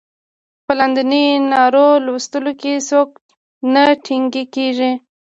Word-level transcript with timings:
په 0.65 0.71
لاندنیو 0.79 1.43
نارو 1.51 1.87
لوستلو 2.05 2.51
کې 2.61 2.73
څوک 2.89 3.09
نه 3.73 3.83
ټکنی 4.05 4.43
کیږي. 4.55 4.91